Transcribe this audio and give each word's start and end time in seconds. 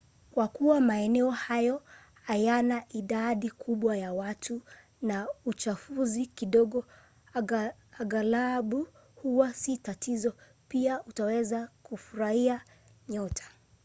kwa 0.31 0.47
kuwa 0.47 0.81
maeneo 0.81 1.31
hayo 1.31 1.83
hayana 2.13 2.83
idadi 2.89 3.51
kubwa 3.51 3.97
ya 3.97 4.13
watu 4.13 4.61
na 5.01 5.27
uchafuzi 5.45 6.25
kidogo 6.25 6.85
aghalabu 7.99 8.87
huwa 9.15 9.53
si 9.53 9.77
tatizo 9.77 10.33
pia 10.67 11.03
utaweza 11.03 11.69
kufuruhia 11.83 12.61
nyota 13.09 13.43